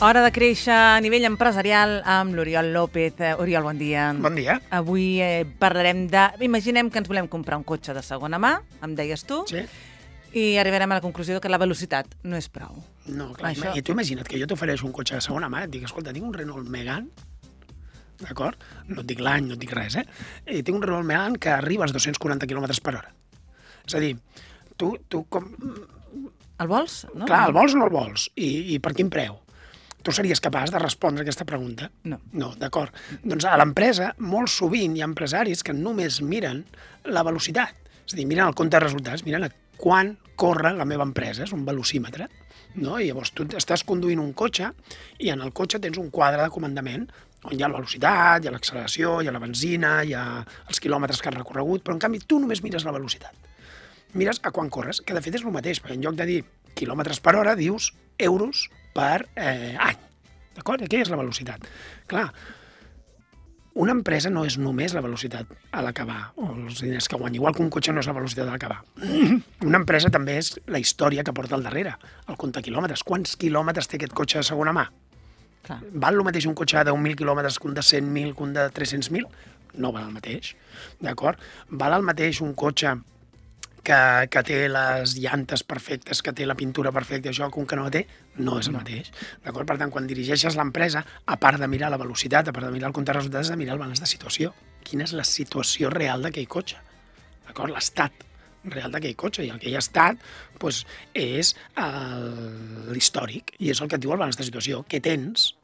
Hora 0.00 0.22
de 0.22 0.30
créixer 0.30 0.70
a 0.72 1.00
nivell 1.02 1.24
empresarial 1.26 1.96
amb 2.06 2.36
l'Oriol 2.38 2.68
López. 2.72 3.16
Eh, 3.18 3.32
Oriol, 3.34 3.64
bon 3.66 3.78
dia. 3.80 4.12
Bon 4.14 4.34
dia. 4.36 4.60
Avui 4.70 5.18
eh, 5.20 5.42
parlarem 5.58 6.04
de... 6.12 6.22
Imaginem 6.46 6.86
que 6.90 7.00
ens 7.02 7.08
volem 7.10 7.26
comprar 7.26 7.58
un 7.58 7.64
cotxe 7.66 7.94
de 7.96 8.02
segona 8.06 8.38
mà, 8.38 8.52
em 8.86 8.94
deies 8.98 9.24
tu, 9.26 9.42
Sí? 9.50 9.64
i 10.38 10.44
arribarem 10.60 10.92
a 10.92 10.98
la 10.98 11.02
conclusió 11.02 11.40
que 11.40 11.48
la 11.50 11.58
velocitat 11.58 12.12
no 12.22 12.36
és 12.38 12.46
prou. 12.52 12.76
No, 13.08 13.32
clar. 13.34 13.50
Això- 13.56 13.72
I 13.74 13.82
tu 13.82 13.94
imagina't 13.96 14.28
que 14.28 14.38
jo 14.38 14.46
t'ofereixo 14.46 14.86
un 14.86 14.92
cotxe 14.94 15.16
de 15.18 15.24
segona 15.24 15.48
mà, 15.50 15.64
et 15.66 15.72
dic, 15.72 15.82
escolta, 15.88 16.12
tinc 16.14 16.26
un 16.28 16.34
Renault 16.36 16.68
Megane, 16.70 17.08
d'acord? 18.22 18.60
No 18.86 19.00
et 19.02 19.08
dic 19.08 19.18
l'any, 19.24 19.48
no 19.48 19.56
et 19.56 19.62
dic 19.64 19.72
res, 19.74 19.96
eh? 19.98 20.04
I 20.46 20.60
tinc 20.62 20.76
un 20.78 20.84
Renault 20.84 21.08
Megane 21.08 21.40
que 21.42 21.50
arriba 21.50 21.88
als 21.88 21.96
240 21.96 22.46
km 22.46 22.68
per 22.84 22.94
hora. 23.00 23.10
És 23.88 23.96
a 23.98 24.04
dir, 24.04 24.14
tu, 24.76 24.92
tu 25.08 25.24
com... 25.32 25.48
El 26.60 26.68
vols? 26.70 27.00
No? 27.16 27.24
Clar, 27.26 27.46
el 27.48 27.56
vols 27.56 27.74
o 27.74 27.80
no 27.80 27.88
el 27.88 27.94
vols? 27.96 28.28
I, 28.36 28.76
I 28.76 28.78
per 28.84 28.92
quin 28.94 29.08
preu? 29.10 29.40
Tu 30.02 30.14
series 30.14 30.40
capaç 30.40 30.70
de 30.72 30.80
respondre 30.80 31.24
aquesta 31.24 31.46
pregunta? 31.48 31.90
No. 32.04 32.20
No, 32.32 32.52
d'acord. 32.58 32.94
Doncs 33.24 33.46
a 33.48 33.56
l'empresa, 33.60 34.12
molt 34.18 34.52
sovint 34.52 34.96
hi 34.96 35.02
ha 35.02 35.08
empresaris 35.10 35.64
que 35.66 35.74
només 35.76 36.20
miren 36.22 36.64
la 37.04 37.24
velocitat. 37.26 37.74
És 38.06 38.14
a 38.14 38.16
dir, 38.16 38.26
miren 38.30 38.48
el 38.48 38.56
compte 38.56 38.78
de 38.78 38.84
resultats, 38.86 39.24
miren 39.26 39.48
a 39.48 39.52
quan 39.78 40.16
corre 40.38 40.72
la 40.74 40.86
meva 40.88 41.06
empresa, 41.06 41.44
és 41.44 41.54
un 41.54 41.64
velocímetre. 41.66 42.28
No? 42.78 42.98
I 42.98 43.08
llavors 43.08 43.32
tu 43.34 43.46
estàs 43.58 43.84
conduint 43.86 44.20
un 44.22 44.32
cotxe 44.38 44.70
i 45.24 45.32
en 45.34 45.42
el 45.42 45.52
cotxe 45.56 45.80
tens 45.82 45.98
un 45.98 46.12
quadre 46.14 46.44
de 46.44 46.52
comandament 46.54 47.08
on 47.46 47.54
hi 47.54 47.62
ha 47.62 47.68
la 47.70 47.78
velocitat, 47.78 48.42
hi 48.42 48.50
ha 48.50 48.54
l'acceleració, 48.54 49.18
hi 49.22 49.28
ha 49.30 49.34
la 49.34 49.42
benzina, 49.42 49.92
hi 50.02 50.14
ha 50.14 50.24
els 50.42 50.80
quilòmetres 50.82 51.22
que 51.22 51.30
has 51.30 51.36
recorregut, 51.36 51.84
però 51.84 51.94
en 51.94 52.02
canvi 52.02 52.20
tu 52.26 52.40
només 52.42 52.62
mires 52.64 52.86
la 52.86 52.94
velocitat. 52.94 53.34
Mires 54.18 54.40
a 54.42 54.50
quan 54.54 54.70
corres, 54.72 55.00
que 55.04 55.14
de 55.14 55.22
fet 55.22 55.38
és 55.38 55.44
el 55.44 55.54
mateix, 55.54 55.82
perquè 55.82 55.94
en 55.98 56.04
lloc 56.06 56.16
de 56.18 56.26
dir 56.28 56.38
quilòmetres 56.78 57.20
per 57.22 57.36
hora, 57.38 57.54
dius 57.58 57.92
euros 58.18 58.66
per 58.94 59.26
eh, 59.34 59.74
any. 59.74 59.98
D'acord? 60.58 60.84
Què 60.90 61.02
és 61.04 61.10
la 61.12 61.18
velocitat? 61.20 61.66
Clar, 62.10 62.26
una 63.78 63.94
empresa 63.94 64.30
no 64.30 64.42
és 64.42 64.56
només 64.58 64.94
la 64.96 65.02
velocitat 65.04 65.52
a 65.70 65.82
l'acabar, 65.86 66.32
o 66.42 66.48
els 66.50 66.80
diners 66.82 67.06
que 67.06 67.18
guanya, 67.20 67.38
igual 67.38 67.54
que 67.54 67.62
un 67.62 67.68
cotxe 67.70 67.92
no 67.94 68.02
és 68.02 68.08
la 68.10 68.14
velocitat 68.16 68.48
a 68.48 68.56
l'acabar. 68.56 68.80
Una 69.68 69.78
empresa 69.78 70.10
també 70.10 70.34
és 70.40 70.56
la 70.66 70.80
història 70.82 71.22
que 71.22 71.34
porta 71.36 71.54
al 71.54 71.62
darrere, 71.62 71.92
el 72.26 72.38
compte 72.40 72.62
quilòmetres. 72.66 73.04
Quants 73.06 73.36
quilòmetres 73.38 73.86
té 73.86 74.00
aquest 74.00 74.16
cotxe 74.18 74.40
de 74.40 74.48
segona 74.48 74.74
mà? 74.74 74.88
Clar. 75.68 75.78
Val 75.94 76.18
el 76.18 76.26
mateix 76.26 76.48
un 76.50 76.56
cotxe 76.58 76.82
de 76.82 76.90
10.000 76.90 77.20
quilòmetres 77.20 77.60
que 77.60 77.70
un 77.70 77.78
de 77.78 77.86
100.000, 77.86 78.34
que 78.34 78.46
un 78.48 78.56
de 78.56 78.66
300.000? 78.74 79.30
No 79.78 79.92
val 79.94 80.08
el 80.08 80.16
mateix, 80.16 80.56
d'acord? 81.04 81.38
Val 81.70 81.94
el 82.00 82.06
mateix 82.08 82.42
un 82.42 82.56
cotxe 82.58 82.96
que, 83.84 83.98
que 84.30 84.42
té 84.46 84.58
les 84.68 85.14
llantes 85.22 85.62
perfectes, 85.64 86.22
que 86.22 86.32
té 86.32 86.46
la 86.46 86.56
pintura 86.58 86.92
perfecta, 86.92 87.30
això, 87.30 87.48
que 87.52 87.60
un 87.60 87.66
que 87.66 87.76
no 87.78 87.84
la 87.86 87.92
té, 87.94 88.04
no 88.36 88.58
és 88.60 88.68
el 88.68 88.76
mateix. 88.76 89.10
D'acord? 89.44 89.66
Per 89.68 89.78
tant, 89.80 89.90
quan 89.94 90.06
dirigeixes 90.10 90.56
l'empresa, 90.58 91.04
a 91.26 91.36
part 91.40 91.60
de 91.60 91.68
mirar 91.68 91.90
la 91.90 91.98
velocitat, 92.00 92.48
a 92.48 92.52
part 92.52 92.66
de 92.66 92.72
mirar 92.74 92.88
el 92.90 92.96
compte 92.96 93.12
de 93.12 93.18
resultats, 93.18 93.48
has 93.48 93.54
de 93.54 93.60
mirar 93.60 93.74
el 93.76 93.82
balanç 93.82 94.00
de 94.04 94.10
situació. 94.10 94.54
Quina 94.84 95.04
és 95.08 95.12
la 95.16 95.24
situació 95.24 95.90
real 95.90 96.22
d'aquell 96.24 96.48
cotxe? 96.48 96.80
D'acord? 97.46 97.72
L'estat 97.74 98.24
real 98.68 98.92
d'aquell 98.92 99.16
cotxe. 99.16 99.44
I 99.46 99.52
aquell 99.54 99.76
estat 99.78 100.18
doncs, 100.60 100.82
és 101.14 101.54
el- 101.76 102.90
l'històric 102.92 103.54
i 103.58 103.70
és 103.70 103.80
el 103.80 103.88
que 103.88 103.96
et 103.96 104.02
diu 104.02 104.12
el 104.12 104.18
balanç 104.18 104.36
de 104.36 104.44
situació. 104.44 104.84
Què 104.88 105.00
tens 105.00 105.54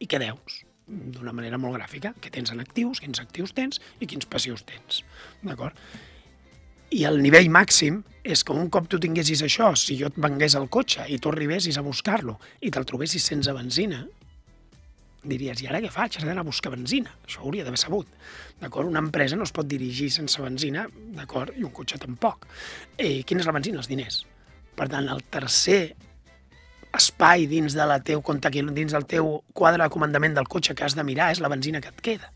i 0.00 0.06
què 0.06 0.18
deus 0.22 0.62
d'una 0.86 1.32
manera 1.32 1.56
molt 1.56 1.78
gràfica, 1.78 2.12
què 2.20 2.30
tens 2.30 2.50
en 2.52 2.60
actius, 2.60 3.00
quins 3.00 3.20
actius 3.20 3.54
tens 3.56 3.80
i 4.00 4.06
quins 4.06 4.26
passius 4.28 4.64
tens. 4.68 5.02
D'acord? 5.42 5.74
I 6.94 7.02
el 7.08 7.16
nivell 7.18 7.48
màxim 7.50 8.02
és 8.22 8.44
que 8.46 8.54
un 8.54 8.68
cop 8.72 8.86
tu 8.86 9.00
tinguessis 9.02 9.40
això, 9.42 9.72
si 9.74 9.96
jo 9.98 10.06
et 10.12 10.18
vengués 10.20 10.54
el 10.54 10.68
cotxe 10.70 11.08
i 11.10 11.18
tu 11.18 11.32
arribessis 11.32 11.78
a 11.80 11.82
buscar-lo 11.82 12.36
i 12.62 12.70
te'l 12.70 12.86
trobessis 12.86 13.26
sense 13.32 13.50
benzina, 13.56 14.04
diries, 15.24 15.62
i 15.64 15.66
ara 15.66 15.80
què 15.82 15.90
faig? 15.90 16.20
Has 16.20 16.26
d'anar 16.28 16.44
a 16.44 16.46
buscar 16.46 16.70
benzina. 16.74 17.10
Això 17.26 17.42
ho 17.42 17.48
hauria 17.48 17.64
d'haver 17.66 17.80
sabut. 17.80 18.08
D'acord? 18.60 18.92
Una 18.92 19.02
empresa 19.02 19.34
no 19.40 19.48
es 19.48 19.52
pot 19.56 19.66
dirigir 19.66 20.10
sense 20.12 20.42
benzina, 20.44 20.86
d'acord? 21.16 21.56
I 21.58 21.66
un 21.66 21.72
cotxe 21.74 21.98
tampoc. 21.98 22.46
Eh, 22.96 23.24
quina 23.26 23.42
és 23.42 23.48
la 23.50 23.56
benzina? 23.56 23.80
Els 23.82 23.90
diners. 23.90 24.20
Per 24.78 24.86
tant, 24.92 25.08
el 25.10 25.24
tercer 25.34 25.80
espai 26.94 27.48
dins, 27.50 27.74
de 27.74 27.88
la 27.90 27.98
teu 28.06 28.22
dins 28.22 28.92
del 28.92 29.06
teu 29.10 29.40
quadre 29.52 29.82
de 29.82 29.90
comandament 29.90 30.34
del 30.34 30.46
cotxe 30.46 30.74
que 30.74 30.84
has 30.84 30.94
de 30.94 31.02
mirar 31.02 31.32
és 31.32 31.42
la 31.42 31.50
benzina 31.50 31.80
que 31.80 31.90
et 31.90 32.00
queda. 32.00 32.30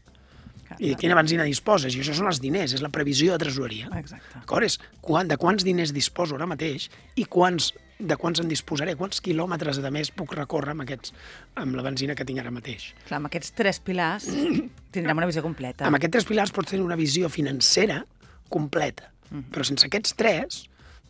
I 0.78 0.90
de 0.92 0.96
quina 1.00 1.14
benzina 1.16 1.44
disposes? 1.48 1.94
I 1.96 2.02
això 2.02 2.12
són 2.14 2.28
els 2.28 2.40
diners, 2.44 2.74
és 2.76 2.82
la 2.84 2.90
previsió 2.92 3.32
de 3.32 3.38
tresoreria. 3.46 3.88
Exacte. 3.96 4.34
D'acord? 4.42 4.64
És 4.68 4.76
quan, 5.00 5.28
de 5.30 5.36
quants 5.40 5.64
diners 5.64 5.92
disposo 5.96 6.36
ara 6.36 6.46
mateix 6.46 6.88
i 7.16 7.24
quants, 7.24 7.72
de 7.98 8.16
quants 8.20 8.38
en 8.40 8.48
disposaré, 8.52 8.94
quants 8.94 9.20
quilòmetres 9.24 9.80
de 9.82 9.90
més 9.90 10.10
puc 10.14 10.34
recórrer 10.36 10.74
amb, 10.76 10.84
aquests, 10.84 11.12
amb 11.58 11.74
la 11.74 11.82
benzina 11.82 12.14
que 12.14 12.24
tinc 12.28 12.38
ara 12.44 12.52
mateix. 12.54 12.92
Clar, 13.08 13.18
amb 13.22 13.30
aquests 13.30 13.54
tres 13.58 13.80
pilars 13.80 14.28
tindrem 14.94 15.16
una 15.18 15.26
visió 15.26 15.42
completa. 15.42 15.88
Amb 15.88 15.98
aquests 15.98 16.18
tres 16.20 16.28
pilars 16.28 16.52
pots 16.54 16.70
tenir 16.70 16.84
una 16.86 16.96
visió 17.00 17.28
financera 17.32 18.04
completa, 18.48 19.10
però 19.52 19.64
sense 19.66 19.84
aquests 19.88 20.14
tres 20.16 20.62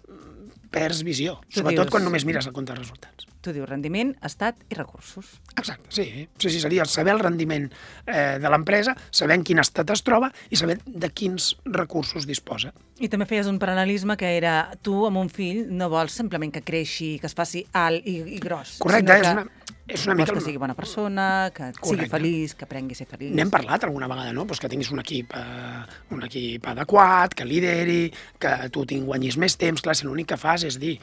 mm, 0.09 0.69
perds 0.75 1.05
visió, 1.07 1.37
Tu 1.51 1.61
sobretot 1.61 1.85
dius- 1.87 1.93
quan 1.95 2.05
només 2.09 2.25
mires 2.27 2.49
el 2.49 2.55
compte 2.57 2.73
de 2.75 2.81
resultats. 2.81 3.28
Tu 3.43 3.53
dius 3.55 3.69
rendiment, 3.69 4.11
estat 4.27 4.59
i 4.67 4.75
recursos. 4.75 5.37
Exacte, 5.55 5.93
sí. 5.95 6.07
Sí, 6.39 6.51
sí, 6.51 6.61
seria 6.61 6.85
saber 6.91 7.15
el 7.15 7.23
rendiment 7.23 7.69
eh, 7.71 8.39
de 8.43 8.51
l'empresa, 8.51 8.97
saber 9.11 9.39
en 9.39 9.45
quin 9.47 9.63
estat 9.63 9.91
es 9.95 10.03
troba 10.07 10.33
i 10.51 10.59
saber 10.59 10.81
de 10.85 11.11
quins 11.15 11.53
recursos 11.65 12.27
disposa. 12.27 12.73
I 12.99 13.11
també 13.13 13.29
feies 13.31 13.47
un 13.47 13.61
paral·lelisme 13.63 14.19
que 14.19 14.33
era 14.37 14.57
tu 14.83 15.05
amb 15.07 15.23
un 15.23 15.31
fill 15.31 15.69
no 15.71 15.87
vols 15.93 16.19
simplement 16.19 16.51
que 16.55 16.65
creixi, 16.67 17.17
que 17.23 17.31
es 17.31 17.39
faci 17.39 17.63
alt 17.79 18.07
i, 18.07 18.19
i 18.35 18.43
gros. 18.43 18.79
Correcte, 18.83 19.15
sinó 19.15 19.23
és 19.23 19.29
que 19.29 19.37
una, 19.39 19.78
és 19.89 20.05
una 20.05 20.15
vols 20.15 20.29
mica... 20.29 20.37
que 20.37 20.45
sigui 20.45 20.61
bona 20.61 20.77
persona, 20.77 21.27
que 21.55 21.71
sigui 21.73 21.85
Correcte. 21.87 22.13
feliç, 22.13 22.55
que 22.59 22.67
aprengui 22.69 22.97
a 22.97 23.01
ser 23.01 23.07
feliç. 23.09 23.33
N'hem 23.37 23.51
parlat 23.53 23.87
alguna 23.89 24.09
vegada, 24.11 24.35
no? 24.37 24.45
Pues 24.47 24.61
que 24.61 24.69
tinguis 24.69 24.91
un 24.93 25.01
equip, 25.01 25.33
eh, 25.35 25.83
un 26.15 26.25
equip 26.27 26.69
adequat, 26.73 27.35
que 27.35 27.47
lideri, 27.49 28.03
que 28.39 28.53
tu 28.75 28.85
tinc 28.89 29.09
guanyis 29.09 29.39
més 29.41 29.57
temps. 29.57 29.83
Clar, 29.85 29.97
si 29.97 30.07
l'únic 30.07 30.29
que 30.35 30.41
fas 30.41 30.67
és 30.69 30.77
dir 30.81 30.99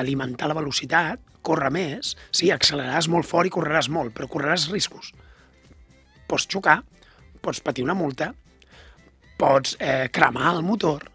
alimentar 0.00 0.48
la 0.48 0.56
velocitat, 0.56 1.20
córrer 1.44 1.70
més, 1.74 2.14
sí, 2.32 2.50
acceleraràs 2.52 3.08
molt 3.12 3.28
fort 3.28 3.48
i 3.48 3.52
correràs 3.52 3.90
molt, 3.92 4.14
però 4.16 4.28
correràs 4.30 4.68
riscos. 4.72 5.12
Pots 6.30 6.46
xocar, 6.48 6.80
pots 7.44 7.60
patir 7.64 7.84
una 7.84 7.96
multa, 7.98 8.32
pots 9.40 9.76
eh, 9.80 10.08
cremar 10.12 10.54
el 10.54 10.64
motor, 10.64 11.06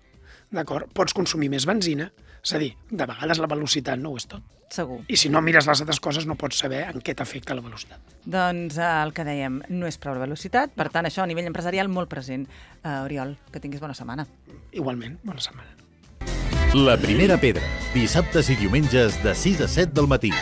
d'acord? 0.53 0.89
Pots 0.93 1.13
consumir 1.13 1.49
més 1.53 1.65
benzina. 1.69 2.09
És 2.45 2.53
a 2.53 2.59
dir, 2.61 2.75
de 2.91 3.07
vegades 3.09 3.39
la 3.41 3.49
velocitat 3.49 3.97
no 3.97 4.13
ho 4.13 4.19
és 4.19 4.27
tot. 4.29 4.43
Segur. 4.73 4.99
I 5.09 5.17
si 5.17 5.29
no 5.33 5.41
mires 5.45 5.65
les 5.69 5.81
altres 5.81 5.99
coses 6.01 6.27
no 6.29 6.35
pots 6.37 6.59
saber 6.61 6.83
en 6.91 7.01
què 7.05 7.15
t'afecta 7.17 7.57
la 7.57 7.63
velocitat. 7.65 8.01
Doncs 8.25 8.77
eh, 8.77 8.89
el 9.05 9.13
que 9.17 9.25
dèiem, 9.25 9.61
no 9.73 9.89
és 9.89 9.97
prou 10.01 10.17
la 10.17 10.25
velocitat, 10.25 10.73
per 10.77 10.89
tant, 10.93 11.09
això 11.09 11.23
a 11.23 11.29
nivell 11.29 11.49
empresarial 11.49 11.89
molt 11.89 12.11
present. 12.11 12.45
Uh, 12.83 13.05
Oriol, 13.05 13.33
que 13.53 13.61
tinguis 13.63 13.81
bona 13.81 13.97
setmana. 13.97 14.27
Igualment, 14.73 15.17
bona 15.25 15.41
setmana. 15.41 15.73
La 16.75 16.97
primera 17.01 17.39
pedra, 17.41 17.65
dissabtes 17.93 18.51
i 18.51 18.59
diumenges 18.59 19.21
de 19.23 19.33
6 19.33 19.65
a 19.65 19.71
7 19.79 19.95
del 19.95 20.11
matí. 20.11 20.33